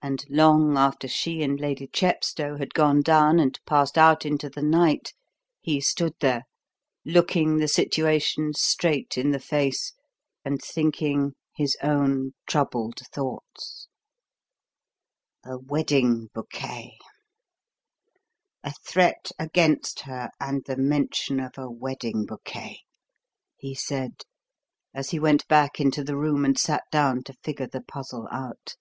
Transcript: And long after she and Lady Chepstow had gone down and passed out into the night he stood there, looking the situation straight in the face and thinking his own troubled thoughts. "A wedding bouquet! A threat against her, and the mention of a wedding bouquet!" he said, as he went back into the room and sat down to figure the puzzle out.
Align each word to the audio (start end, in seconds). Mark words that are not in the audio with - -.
And 0.00 0.24
long 0.30 0.76
after 0.78 1.08
she 1.08 1.42
and 1.42 1.58
Lady 1.58 1.88
Chepstow 1.88 2.56
had 2.56 2.72
gone 2.72 3.00
down 3.00 3.40
and 3.40 3.58
passed 3.66 3.98
out 3.98 4.24
into 4.24 4.48
the 4.48 4.62
night 4.62 5.12
he 5.60 5.80
stood 5.80 6.14
there, 6.20 6.44
looking 7.04 7.56
the 7.56 7.66
situation 7.66 8.54
straight 8.54 9.18
in 9.18 9.32
the 9.32 9.40
face 9.40 9.92
and 10.44 10.62
thinking 10.62 11.34
his 11.56 11.76
own 11.82 12.30
troubled 12.46 13.00
thoughts. 13.12 13.88
"A 15.44 15.58
wedding 15.58 16.28
bouquet! 16.32 16.96
A 18.62 18.72
threat 18.86 19.32
against 19.36 20.02
her, 20.02 20.30
and 20.38 20.62
the 20.66 20.76
mention 20.76 21.40
of 21.40 21.58
a 21.58 21.68
wedding 21.68 22.24
bouquet!" 22.24 22.82
he 23.56 23.74
said, 23.74 24.22
as 24.94 25.10
he 25.10 25.18
went 25.18 25.48
back 25.48 25.80
into 25.80 26.04
the 26.04 26.16
room 26.16 26.44
and 26.44 26.56
sat 26.56 26.84
down 26.92 27.24
to 27.24 27.32
figure 27.42 27.66
the 27.66 27.82
puzzle 27.82 28.28
out. 28.30 28.76